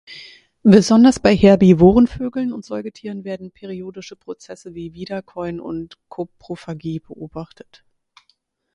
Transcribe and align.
Besonders 0.63 1.19
bei 1.19 1.35
herbivoren 1.37 2.07
Vögeln 2.07 2.53
und 2.53 2.65
Säugetieren 2.65 3.23
werden 3.23 3.51
periodische 3.51 4.15
Prozesse 4.15 4.73
wie 4.73 4.95
Wiederkäuen 4.95 5.59
und 5.59 5.99
Koprophagie 6.09 6.99
beobachtet. 6.99 7.83